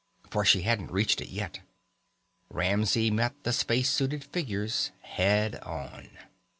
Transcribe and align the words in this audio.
For 0.31 0.43
she 0.43 0.61
hadn't 0.63 0.89
reached 0.91 1.21
it 1.21 1.29
yet. 1.29 1.59
Ramsey 2.49 3.11
met 3.11 3.35
the 3.43 3.53
space 3.53 3.87
suited 3.91 4.23
figures 4.23 4.89
head 5.01 5.57
on. 5.59 6.07